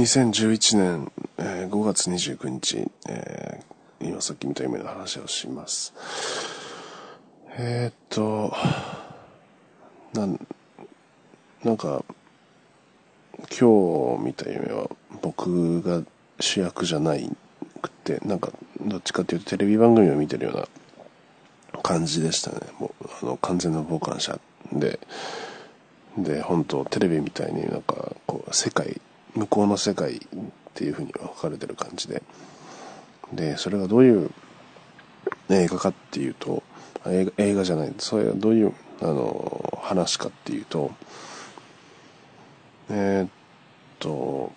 [0.00, 5.92] 2011年、えー5月29日、えー今さっき見た夢の話をします。
[7.58, 8.50] えーっと、
[10.14, 10.46] なん、
[11.62, 12.02] なんか、
[13.60, 14.88] 今日見た夢は
[15.20, 16.02] 僕が
[16.40, 17.30] 主役じゃない
[17.82, 20.66] くて、なんか、どっちかっていうとテレビ番組を見てるよう
[21.74, 22.60] な感じでしたね。
[22.78, 24.40] もう、あの、完全な傍観者
[24.72, 24.98] で、
[26.16, 28.98] で、本当テレビみたいになんか、こう、世界、
[29.34, 30.20] 向こうの世界っ
[30.74, 32.22] ていう風に分かれてる感じで、
[33.32, 34.30] で、それがどういう
[35.48, 36.62] 映画かっていうと、
[37.06, 40.90] 映画映画じゃない、それがどういう、あの、話かっていうと、
[42.90, 43.30] えーっ
[43.98, 44.52] と、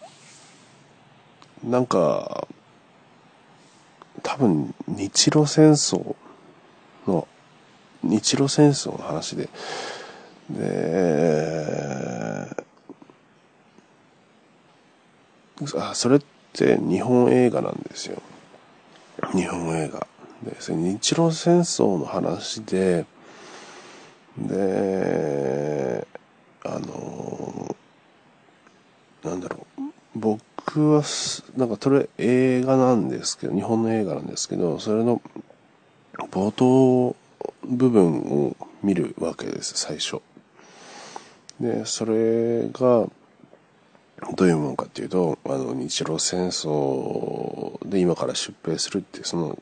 [1.64, 2.48] なんか、
[4.22, 6.16] 多分、日露戦争
[7.08, 7.28] の、
[8.04, 9.50] 日露戦争の話で、
[10.50, 12.63] で、
[15.76, 16.22] あ、それっ
[16.54, 18.22] て日本映画なんですよ。
[19.34, 20.08] 日本映画。
[20.44, 23.06] で、日露戦争の話で、
[24.38, 26.08] で、
[26.66, 27.76] あの、
[29.24, 29.82] なんだろう。
[30.16, 31.04] 僕は、
[31.56, 35.22] なんか、それ映画なんですけど、日本の映画なんですけど、それの
[36.32, 37.16] 冒頭
[37.64, 40.22] 部分を見るわけです、最初。
[41.60, 43.08] で、それが、
[44.36, 49.60] どういうものかっていうと、あの、日露戦争で今から出兵するっていう、その、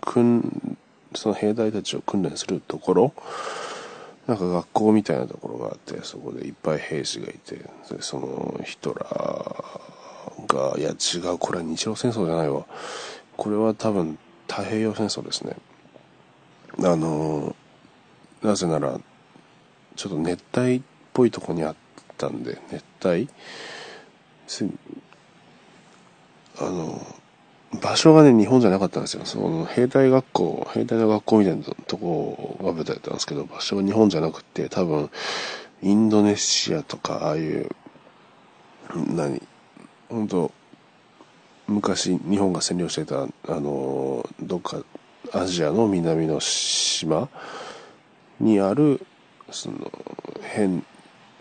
[0.00, 0.78] 訓、
[1.14, 3.12] その兵隊たちを訓練するところ、
[4.26, 12.66] なんか学校みたいなところがあって、そこでいっぱい兵士がいて、でそのヒトラーが、いや違う、これは日露戦争じゃないわ。
[13.36, 14.18] これは多分
[14.48, 15.56] 太平洋戦争ですね。
[16.78, 17.54] あの、
[18.42, 18.98] なぜなら、
[19.94, 20.82] ちょっと熱帯っ
[21.14, 21.76] ぽいとこにあっ
[22.18, 23.28] たんで、熱帯
[26.58, 27.00] あの、
[27.80, 29.24] 場所がね、日本じゃなかったんですよ。
[29.24, 35.10] その兵隊学校、兵隊の学校みたいなとこが舞台だったんですけど、場所は日本じゃなくて、多分、
[35.82, 37.68] インドネシアとか、ああいう、
[38.94, 39.42] 何、
[40.08, 40.52] 本当
[41.66, 44.82] 昔日本が占領してた、あの、どっか、
[45.32, 47.28] アジアの南の島
[48.38, 49.04] にある、
[49.50, 49.90] その、
[50.42, 50.84] 変、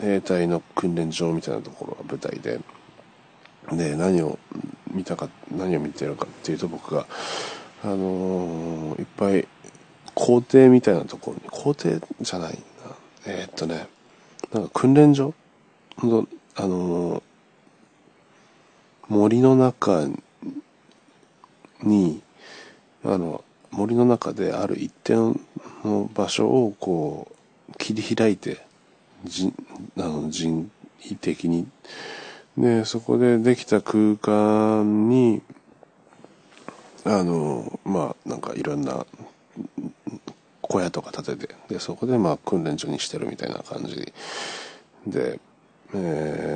[0.01, 2.59] 兵隊の訓練場みたいなところが舞台で、
[3.71, 4.37] で、何を
[4.91, 7.05] 見たか、何を見てるかっていうと僕が、
[7.83, 9.47] あのーいっぱい
[10.13, 12.57] 校庭みたいなところに、校庭じゃないな。
[13.27, 13.87] えーっとね、
[14.53, 15.33] なんか訓練場
[15.97, 17.23] ほんとあのー
[19.07, 20.07] 森の中
[21.83, 22.21] に、
[23.03, 25.35] あの、森の中である一定
[25.83, 27.31] の場所をこ
[27.69, 28.65] う、切り開いて、
[29.23, 29.53] 人、
[29.97, 30.71] あの、人
[31.01, 31.67] 為的に、
[32.57, 35.41] で、そこでできた空間に、
[37.03, 39.05] あの、まあ、なんかいろんな
[40.61, 44.13] 小屋とか建てて、で、そこでまあ訓練所にしてるみたいな感じ
[45.05, 45.39] で、
[45.93, 46.49] え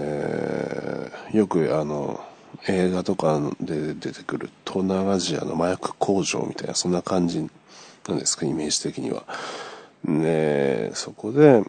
[0.86, 0.90] ー
[1.34, 2.20] よくあの、
[2.68, 7.48] 映画とかで出てくる東南アジアの麻薬工場みたいな、そんな感じ
[8.08, 9.24] なんですか、イメージ的には。
[10.06, 11.64] で、そこで、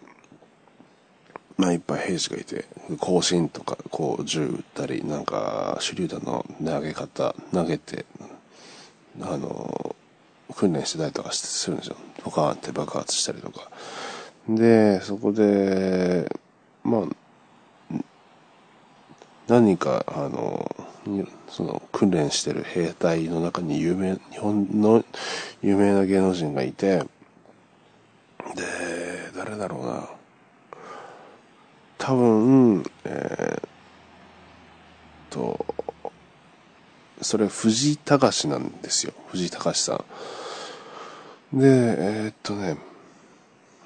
[1.60, 2.64] まあいっぱい兵士がいて、
[2.98, 8.06] 行進とか、こう銃撃ったり、なんか手榴弾の投げ方、投げて、
[9.20, 9.94] あの、
[10.56, 11.96] 訓練してたりとかするんですよ。
[12.24, 13.70] ポカーンって爆発したりとか。
[14.48, 16.34] で、そこで、
[16.82, 17.96] まあ、
[19.46, 20.74] 何か、あの、
[21.50, 25.04] その訓練してる兵隊の中に有名、日本の
[25.60, 27.06] 有名な芸能人がいて、で、
[29.36, 30.19] 誰だろうな。
[32.00, 33.68] 多分、えーっ
[35.28, 35.66] と、
[37.20, 39.12] それ藤井隆なんですよ。
[39.28, 40.02] 藤井隆さ
[41.52, 41.58] ん。
[41.58, 42.78] で、えーっとね、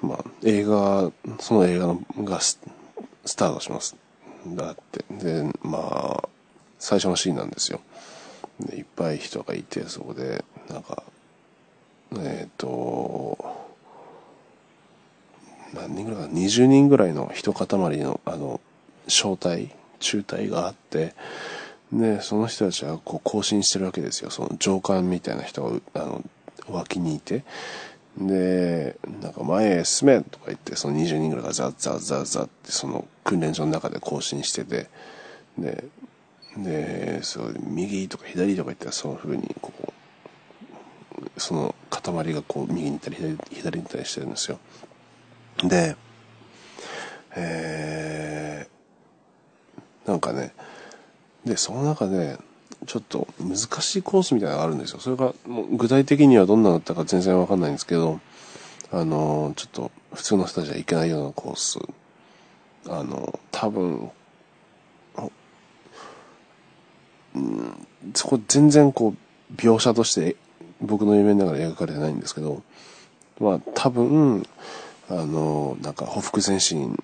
[0.01, 2.59] まあ、映画、その映画がス
[3.25, 3.97] スタートします。
[4.47, 5.03] だって。
[5.09, 6.29] で、まあ、
[6.79, 7.81] 最初のシーンなんですよ。
[8.61, 11.03] で、いっぱい人がいて、そこで、なんか、
[12.13, 13.37] えーっと、
[15.73, 17.67] 何人ぐらいかな20人ぐらいの一塊
[17.97, 18.59] の、あの、
[19.07, 21.13] 小隊、中隊があって、
[21.91, 24.29] で、その人たちはこう行進してるわけですよ。
[24.29, 26.23] その上官みたいな人が、あの、
[26.67, 27.43] 脇にいて。
[28.17, 34.87] で、なんか前へ進めとか言って、その20人ぐらいがザッザッザッザッってその訓練所の中で行進してて、
[35.57, 35.83] で、
[36.57, 39.93] で、そう、右とか左とか言ったらその風にこう、
[41.37, 44.59] その塊がこう右に行ったり左左に行ったりしてるんですよ。
[45.63, 45.95] で、
[47.35, 50.53] えー、なんかね、
[51.45, 52.37] で、その中で、
[52.87, 54.99] ちょっと難しいコースみたいなのがあるんですよ。
[54.99, 58.19] それが、もう具体的にはどんなだったか全然わかんないんですけど、
[58.91, 61.79] あの、ちょっと普通の人たちは行けないようなコース。
[62.87, 64.11] あの、多分、
[67.35, 70.35] うん、そこ全然こう、描写として
[70.81, 72.61] 僕の夢の中で描かれてないんですけど、
[73.39, 74.45] まあ多分、
[75.09, 77.03] あの、なんか、ほふ前進、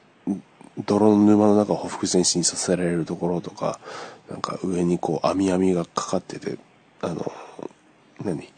[0.92, 3.80] 泥の沼の中をほふ前進させられるところとか、
[4.30, 6.58] なんか上にこう網網がかかってて、
[7.02, 7.32] あの、
[8.24, 8.50] 何？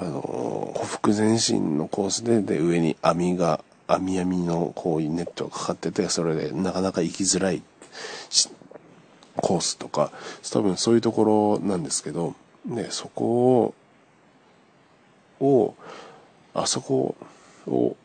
[0.00, 7.62] あの、ほふ前進のコースで、で、上に網が、網網のこういうネットがかかってて、それでなかなか行きづらい
[9.36, 10.10] コースとか、
[10.52, 12.34] 多分そういうところなんですけど、
[12.66, 13.74] ね、そこ
[15.40, 15.74] を、を、
[16.54, 17.16] あそこ
[17.66, 17.96] を、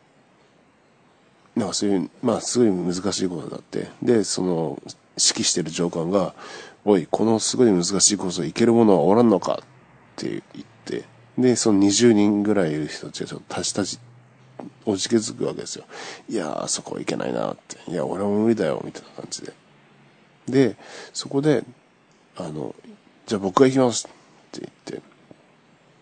[1.55, 3.87] なんかそういう、まあすごい難しいことだって。
[4.01, 4.81] で、その、
[5.15, 6.33] 指揮してる上官が、
[6.85, 9.65] おい、このすごい難しいコースを行ける者はおらんのかっ
[10.15, 11.05] て言って、
[11.37, 13.99] で、その20人ぐらいいる人たちがちょっとたちたち、
[14.85, 15.85] おじけづくわけですよ。
[16.29, 17.77] いやー、そこ行けないなって。
[17.89, 19.53] いや、俺も無理だよ、みたいな感じで。
[20.47, 20.75] で、
[21.13, 21.63] そこで、
[22.35, 22.75] あの、
[23.25, 25.13] じゃあ僕が行きますって言って、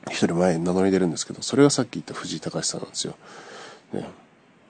[0.09, 3.15] 一人前に名乗り出るんですけど、それがさっき言った藤井隆さんなんですよ。
[3.93, 4.07] ね、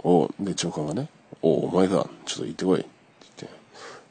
[0.03, 1.09] おで、長官がね、
[1.41, 2.89] おお前が、ちょっと行ってこいって
[3.37, 3.57] 言って、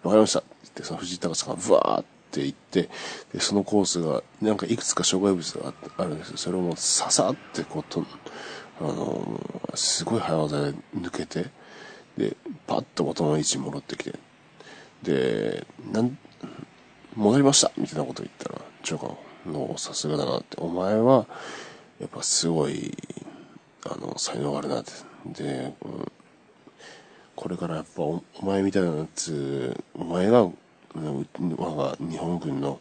[0.03, 2.89] わかりましたって言って、その藤井隆さんがブワーって行って、
[3.33, 6.37] で、そのコースが、なんかいくつか障害物があるんですよ。
[6.37, 8.05] それをもうささってこうと、
[8.81, 9.41] あの
[9.75, 11.47] すごい早技で抜けて、
[12.17, 12.37] で、
[12.67, 14.19] パッと元の位置に戻ってきて、
[15.03, 16.17] で、なん、
[17.17, 19.17] 戻りましたみたいなこと言ったら、長官
[19.47, 21.27] のさすがだなって、お前は、
[21.99, 22.97] やっぱすごい、
[23.85, 24.93] あの、才能があるなって。
[25.27, 26.13] で、うん、
[27.37, 30.55] これからやっぱお前みたいなやつ、お前が、我
[31.77, 32.81] が日本軍の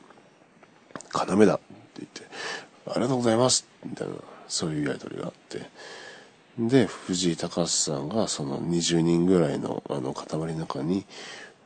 [1.14, 1.64] 要だって
[2.00, 2.22] 言って、
[2.88, 4.14] ありがとうございますみたいな、
[4.48, 5.70] そういうやりとりがあって、
[6.58, 11.06] で、藤井隆さんがその20人ぐらいのあの塊の中に、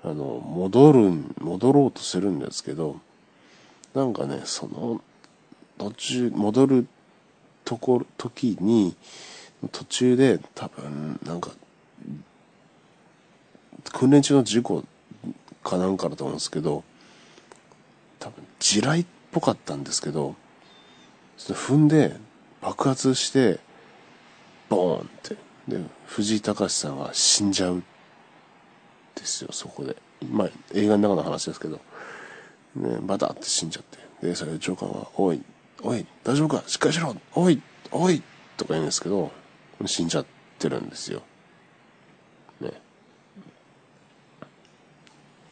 [0.04, 2.98] あの、戻る、戻ろうとするんですけど、
[3.94, 5.02] なんかね、その、
[5.78, 6.88] 途中、戻る
[7.64, 8.96] ところ、時に、
[9.72, 11.52] 途中で多分、なんか、
[13.92, 14.84] 訓練中の事故
[15.64, 16.84] かなんかだと思うんですけど、
[18.20, 20.36] 多分、地雷っぽかったんですけど、
[21.38, 22.16] そ踏んで
[22.62, 23.60] 爆発して、
[24.70, 25.36] ボーンって。
[25.68, 27.84] で、藤井隆さんが死んじゃう。
[29.16, 29.96] ですよ、そこで。
[30.32, 31.80] まあ、映画の中の話ですけど。
[32.76, 33.84] ね、バタって死んじゃっ
[34.20, 34.28] て。
[34.28, 35.42] で、それで長官は、おい、
[35.84, 36.64] おい、大丈夫か？
[36.68, 37.62] しっかりしろおい、
[37.92, 38.24] おい
[38.58, 39.32] とか言うんですけど、
[39.88, 40.26] 死んじゃっ
[40.60, 41.22] てるんですよ。
[42.62, 42.72] ね。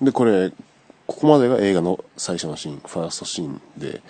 [0.01, 0.51] で、これ、
[1.07, 4.01] ここまでが映画の最初のシーン、ファーストシーンで、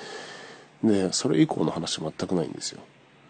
[0.84, 2.82] で、それ以降の話全くないんですよ。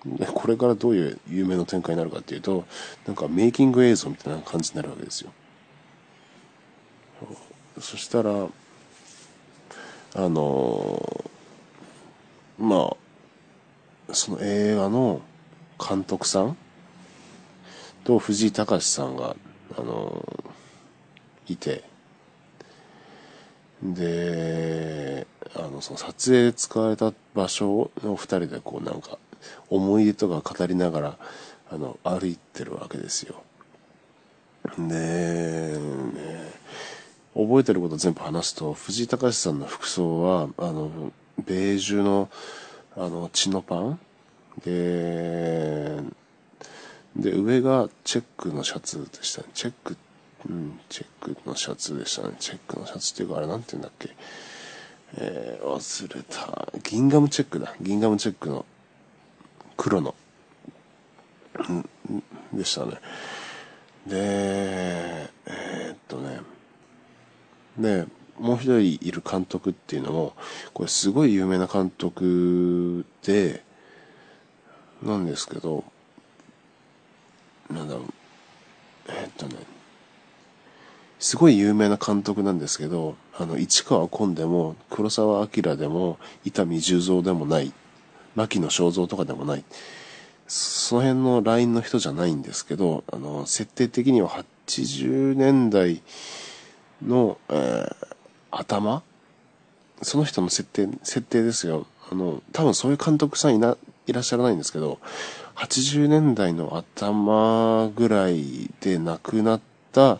[0.05, 2.65] で、これからどういう有名な展開になるかっていうと、
[3.05, 5.31] なんかメイキング映像みたいな感じになるわけですよ。
[7.79, 8.47] そしたら、
[10.13, 11.31] あの
[12.59, 12.95] ま
[14.09, 15.21] あ、その映画の
[15.79, 16.57] 監督さん
[18.03, 19.36] と藤井隆さんが、
[19.77, 20.25] あの
[21.48, 21.83] いて、
[23.83, 25.25] で、
[25.56, 29.18] あの、その撮影で使われた場所の二人でこうなんか、
[29.69, 31.18] 思い出とか語りながら、
[31.71, 33.44] あの、歩いてるわけですよ。
[34.78, 35.80] で、ね、
[37.33, 41.11] 覚えてること全部話すと、藤井隆さんの服装は、あの、
[41.44, 42.30] ベージュの、
[42.95, 43.99] あの、血のパン
[44.64, 45.99] で、
[47.15, 49.47] で、上がチェックのシャツでしたね。
[49.53, 49.97] チェック、
[50.49, 52.35] うん、チェックのシャツでしたね。
[52.39, 54.15] チェックのシャツっていうか、あれなんて言うんだっけ。
[55.18, 56.68] えー、忘れた。
[56.83, 57.75] ギンガムチェックだ。
[57.81, 58.65] ギンガムチェックの
[59.75, 60.15] 黒の、
[61.69, 61.89] うん、
[62.53, 62.94] でしたね。
[64.07, 66.39] で、えー、っとね、
[67.77, 68.06] で、
[68.39, 70.33] もう一人いる監督っていうのも、
[70.73, 73.63] これすごい有名な監督で、
[75.03, 75.83] なんですけど、
[77.71, 78.06] なんだろう、
[79.09, 79.56] え、っとね、
[81.19, 87.71] すごい有名な監督なんですけど、あの、市川崑でも、黒澤明でも、伊丹十三でもない
[88.35, 89.63] 牧野正蔵とかでもない。
[90.47, 96.01] その辺のラインの人じゃないんですけど、あの、設定的には80年代
[97.06, 98.07] の、えー、
[98.51, 99.04] 頭？
[100.01, 101.85] その人の設定、設定ですよ。
[102.11, 104.99] あの、多分そういう監督さんいな、いらっしゃらないんですけど、
[105.55, 110.19] 80年代の頭ぐらいで亡くなった、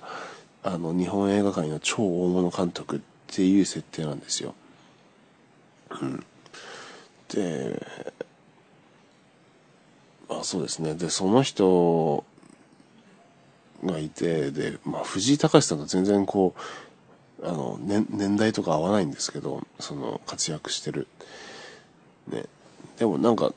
[0.64, 4.54] あの、日本映画界の超大物監督っていう設定なんですよ。
[6.02, 6.26] うん。
[7.30, 7.86] で、
[10.30, 10.96] まあそうですね。
[10.96, 12.24] で、その人
[13.84, 21.08] がいて、で、まあ藤井隆さんと全然こう、あの、ね、年代とか合わないんですけど、その活躍してる。
[22.28, 22.46] ね。
[22.98, 23.54] でもなんか、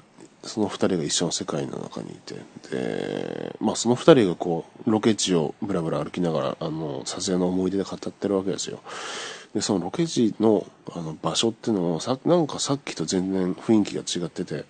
[0.47, 2.35] その二人が一緒の世界の中にいて、
[2.71, 8.81] で、まあその二人がこう、ロケ地をブラブラ歩きながら、あの、撮影の思い出で語ってるわけですよ。
[9.55, 14.65] で、そのロケ地の、あの、場所っていうのも、さ、なんかさっきと全然雰囲気が違ってて、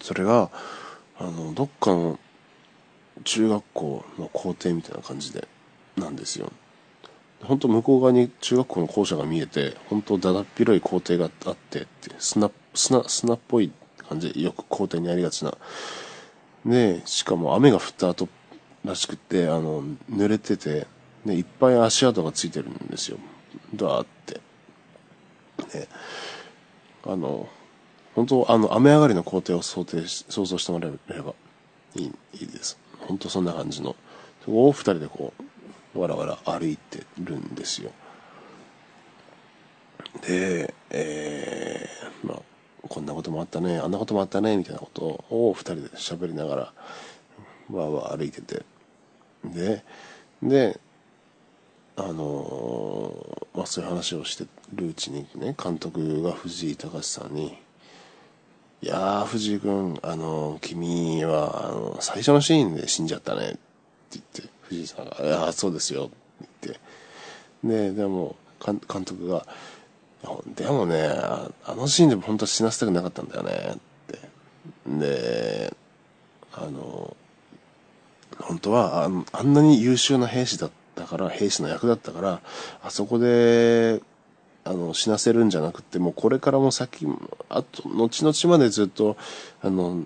[0.00, 0.50] それが、
[1.18, 2.18] あの、どっかの
[3.24, 5.46] 中学校の校庭みたいな感じで、
[5.96, 6.50] なんですよ。
[7.42, 13.70] 本当向こう側に中学校の校舎が見えて、本当だだっ広い校庭があってって、砂、砂、砂っぽい
[14.10, 15.56] 感じよく校庭にありがちな。
[16.66, 18.28] で、しかも雨が降った後
[18.84, 20.88] らしくて、あの、濡れてて、
[21.24, 23.18] で、いっぱい足跡がついてるんですよ。
[23.74, 24.40] だーって。
[25.72, 25.88] で、
[27.04, 27.48] あの、
[28.16, 31.34] 本当あの、雨上がりの工程を想定し、想像してもらえれば
[31.94, 32.78] いい、いいです。
[32.98, 33.94] 本当そんな感じの。
[34.44, 35.32] そこを二人でこ
[35.94, 37.92] う、わらわら歩いてるんですよ。
[40.26, 42.42] で、えー、まあ、
[42.88, 48.62] こんなこともあったね、あんなこともあったね、みたいなことを二人で喋りながら、わーわー歩いてて。
[49.44, 49.84] で、
[50.42, 50.80] で、
[51.96, 57.58] あのー、まあそういう話をしてるうちにね、監督が藤井隆さんに、
[58.82, 63.58] いやー、藤井君、あのー、君は、あの、最初のシーンで死んじゃったね、って
[64.12, 66.08] 言って、藤井さんが、いやー、そうですよ、っ
[66.60, 67.90] て言って。
[67.92, 69.46] で、でも、監督が、
[70.54, 74.18] でもね、あのシーンでも本当は死なせたくなかったんだよね、って。
[74.98, 75.74] で、
[76.52, 77.16] あの、
[78.38, 82.40] 本当はああんなに優秀な兵士だったから、兵士の役だったから、
[82.82, 84.02] あそこで、
[84.64, 87.06] あの、死なせるんじゃなくて、もうこれからも先、
[87.48, 89.16] あと、後々までずっと、
[89.62, 90.04] あの、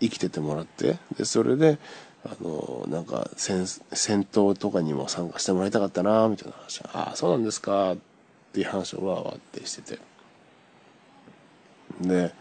[0.00, 1.78] 生きててもらって、で、それで、
[2.24, 6.80] あの、なんか戦、戦闘とかにも参加してもらいたかったな、みたいな話。
[6.92, 8.11] ああ、そうなんですか、って
[8.60, 9.98] いう話をわーわーってしてて。
[12.00, 12.34] で、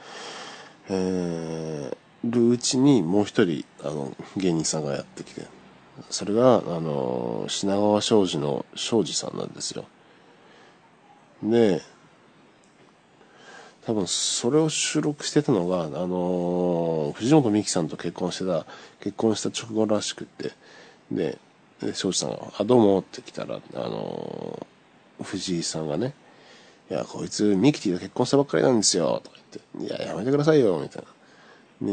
[0.89, 5.45] えー、るうちにもう一人、あの、芸人さんがやってきて、
[6.09, 9.85] それが、あの、品川庄司の庄司さんなんですよ。
[11.43, 11.81] で、
[13.85, 18.65] 多分それを収録してたのが、あの藤本美貴さんと結婚してた、
[18.99, 20.51] 結婚した直後らしくって、
[21.11, 21.39] で、
[21.93, 24.67] 庄司さんが、あ、どうもって来たら、あの
[25.23, 26.13] 藤井さんがね、
[26.89, 29.37] いや、こいつ、ミキティと結婚したばっかりなんですよ、とか
[29.77, 31.07] 言って、いや、やめてくださいよ、みたいな。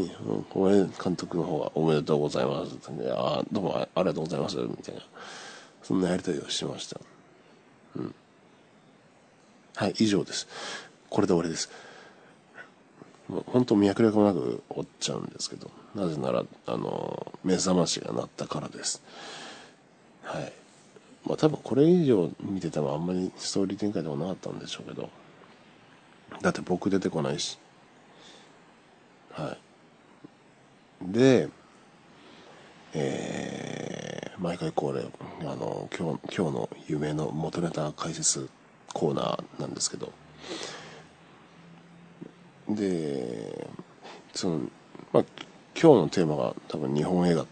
[0.01, 0.15] ね、
[0.53, 2.71] おめ監督の方はおめでとうございます。
[2.73, 5.01] いや、どうもありがとうございます、みたいな。
[5.81, 6.99] そんなやりとりをしました。
[7.95, 8.15] うん。
[9.75, 10.47] はい、以上です。
[11.09, 11.71] これで終わりです。
[13.27, 19.01] もう本当脈絡もなく終わっちゃうんですけど、なぜなら、あの、目覚ましが鳴ったからです。
[20.23, 20.53] はい。
[21.29, 25.09] まあ多分これ以上見ててもあんまりストーリー展開でもなかったんでしょうけど、
[26.41, 27.59] だって僕出てこないし。
[29.31, 29.55] は
[31.01, 31.11] い。
[31.13, 31.47] で、
[32.93, 35.05] えー、毎回恒例、
[35.41, 38.49] あの、今日、今日の夢の元ネタ解説
[38.93, 40.11] コーナーなんですけど、
[42.67, 43.69] で、
[44.33, 44.59] その、
[45.13, 45.23] まあ、
[45.79, 47.45] 今日のテーマが多分日本映画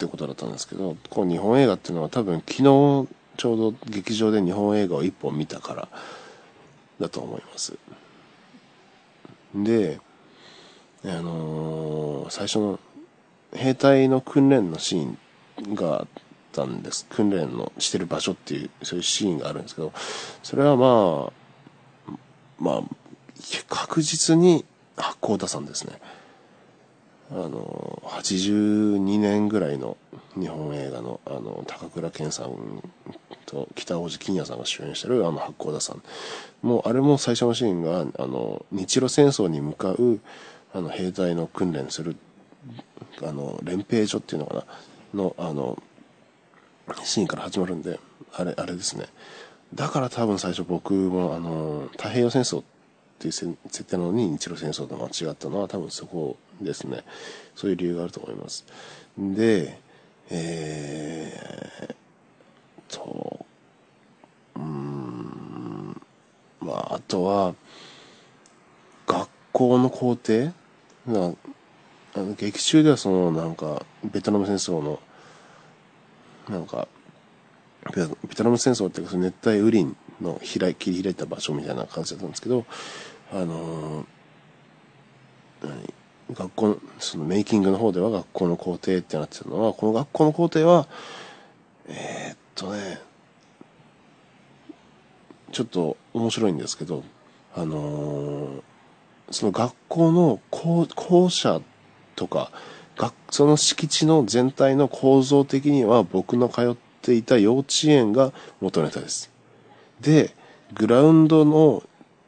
[0.00, 5.88] ってことだったんですけど、こう日本映画っていうのは多分昨日ちょうど劇場で日本映画を一本見たから
[6.98, 7.76] だと思います。
[9.54, 10.00] で、
[11.04, 12.80] あのー、最初の
[13.52, 15.16] 兵隊の訓練のシー
[15.70, 16.06] ンがあっ
[16.52, 17.06] たんです。
[17.10, 19.92] 訓練のしてる場所っていう、そういうシーンがあるんですけど、
[20.42, 21.30] それはま
[22.08, 22.12] あ、
[22.58, 22.82] まあ、
[23.68, 24.64] 確実に
[24.96, 26.00] 八甲田山ですね。
[27.32, 29.96] あの、82年ぐらいの
[30.38, 32.82] 日本映画の、あの、高倉健さん
[33.46, 36.02] と北大路欣也さんが主演してるあの八甲田山。
[36.62, 40.20] もう、あれも最初のシーンが、あの、日露戦争に向かう、
[40.74, 42.16] あの、兵隊の訓練する、
[43.22, 44.64] あの、連兵所っていうのかな、
[45.14, 45.80] の、あの、
[47.04, 48.00] シーンから始まるんで、
[48.32, 49.06] あれ、あれですね。
[49.74, 52.64] だから多分最初僕も、あの、太平洋戦争
[53.20, 57.04] っていう設定なのに日露戦争と間違ったのは多分そこですね。
[57.54, 58.64] そういう理由があると思います。
[59.18, 59.78] で、
[60.30, 63.44] えー、と、
[64.56, 66.00] うん、
[66.60, 67.54] まあ、あとは、
[69.06, 70.54] 学校の校庭
[71.06, 71.34] な
[72.14, 74.98] あの劇中ではそのなんかベトナム戦争の
[76.48, 76.88] なんか
[77.94, 82.64] ベトナム戦争っていうか熱帯雨林の開切り開いた場所みたいな感じだったんですけど
[83.32, 84.06] あの、
[85.62, 85.94] 何？
[86.34, 90.88] 学校のそのメイキングの方では学校の校庭ってなってたのはこの学校の校庭は
[91.88, 93.00] えー、っとね
[95.52, 97.02] ちょっと面白いんですけど
[97.56, 98.62] あの、
[99.32, 101.60] その学校の校校舎
[102.14, 102.52] とか
[102.96, 109.32] 学その敷地の全体の構造的には僕の通っていた幼稚園が元ネタです。
[110.00, 110.34] で、
[110.74, 111.82] グラウンドの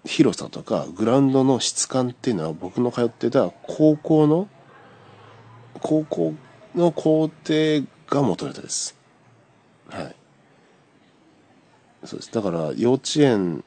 [0.04, 4.48] 広さとか、グラウンドの質感っていうのは僕の通ってた高校の、
[5.80, 6.34] 高校
[6.74, 8.96] の校庭が元ネタです。
[9.88, 10.16] はい。
[12.04, 12.32] そうです。
[12.32, 13.62] だから幼稚園、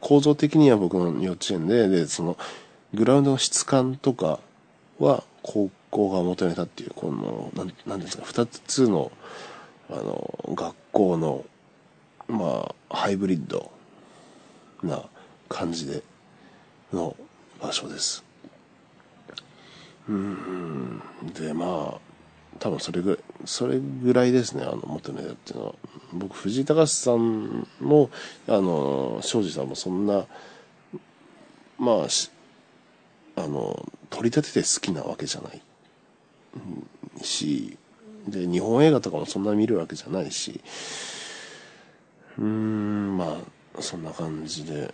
[0.00, 2.38] 構造的には僕の幼稚園で、で、その、
[2.94, 4.40] グラウンドの質感とか
[4.98, 9.10] は高校が求めたっていう、この、なん、なんですか、二つの、
[9.90, 11.44] あの、学校の、
[12.28, 13.72] まあ、ハイブリッド
[14.84, 15.02] な
[15.50, 16.02] 感じで
[16.92, 17.14] の
[17.60, 18.24] 場所です。
[20.08, 21.02] うん、
[21.34, 22.00] で、まあ、
[22.58, 25.74] 多分それぐらい、それぐらいですね、あの、求めたっていうのは。
[26.12, 28.10] 僕、藤井隆さんも、
[28.48, 30.26] あの、庄司さんもそんな、
[31.78, 32.06] まあ、
[33.36, 35.62] あの、取り立てて好きなわけじゃない。
[37.22, 37.76] し、
[38.26, 40.60] で、日本映画とかもそんな見るわけじゃないし、
[42.38, 43.38] うーん、ま
[43.78, 44.92] あ、そんな感じで、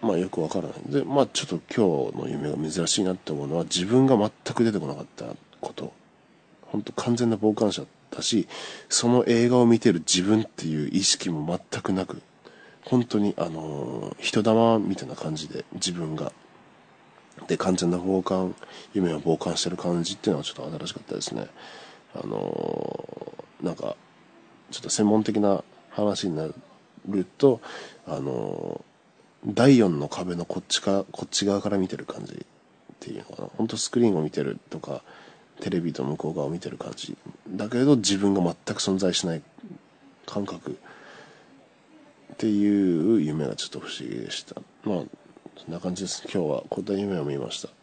[0.00, 0.92] まあよくわからない。
[0.92, 5.26] で、まあちょっと今日の夢が珍しいなって思うのは自分が全く出てこなかった
[5.60, 5.92] こと。
[6.62, 8.46] 本当完全な傍観者だし、
[8.88, 12.22] その映画を見てる自分っていう意識も全くなく、
[12.84, 16.32] 本当にあのー、人玉みたいな感じで自分が
[17.46, 18.54] で、完全な傍観、
[18.94, 21.46] 夢を傍観してる感じっていうのはちょっと新しかったですね。
[22.14, 23.96] あのー、なんか、
[24.70, 26.54] ちょっと専門的な話になる
[27.08, 27.60] ると、
[28.06, 28.84] あの、
[29.46, 32.36] 第4の壁のこっちか、こっち側から見てる感じっ
[33.00, 33.48] ていうのかな。
[33.56, 35.02] 本当スクリーンを見てるとか、
[35.60, 37.16] テレビと向こう側を見てる感じ。
[37.48, 39.42] だけど自分が全く存在しない
[40.26, 40.78] 感覚
[42.32, 44.60] っていう夢がちょっと不思議でした。
[44.84, 45.02] まあ
[45.56, 46.22] そんな感じです。
[46.32, 47.77] 今日はこんな夢を見ました。